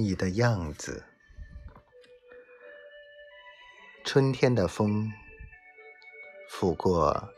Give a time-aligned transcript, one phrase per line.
[0.00, 1.04] 你的样子。
[4.02, 5.12] 春天的风
[6.48, 7.28] 拂过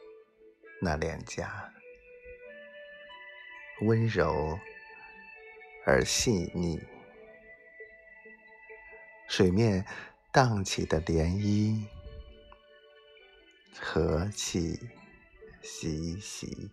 [0.80, 1.74] 那脸颊，
[3.80, 4.56] 温柔
[5.84, 6.80] 而细腻。
[9.28, 9.84] 水面
[10.32, 11.84] 荡起的涟漪，
[13.80, 14.78] 和气
[15.62, 16.70] 习习。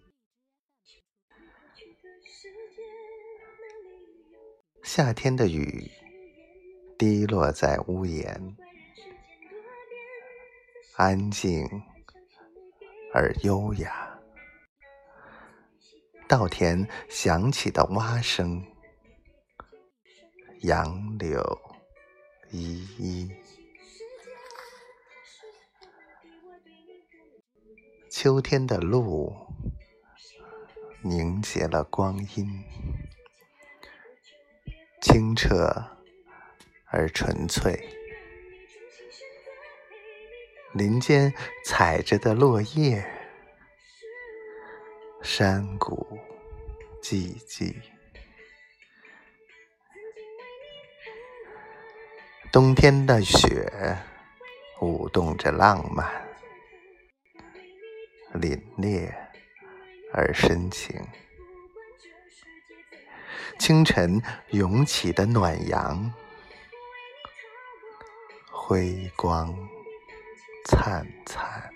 [4.84, 5.90] 夏天的雨
[6.98, 8.56] 滴落在屋檐，
[10.96, 11.68] 安静
[13.14, 14.20] 而优雅。
[16.28, 18.66] 稻田响起的蛙声，
[20.62, 21.42] 杨柳
[22.52, 23.32] 依依。
[28.10, 29.48] 秋天的露
[31.04, 32.64] 凝结了光阴。
[35.12, 35.74] 清澈
[36.86, 37.84] 而纯粹，
[40.76, 41.34] 林间
[41.66, 43.04] 踩着的落叶，
[45.24, 46.20] 山谷
[47.02, 47.76] 寂寂。
[52.52, 53.98] 冬天的雪
[54.80, 56.08] 舞动着浪漫，
[58.36, 59.12] 凛冽
[60.14, 61.04] 而深情。
[63.58, 66.14] 清晨涌起的暖阳，
[68.52, 69.56] 辉光
[70.66, 71.70] 灿灿。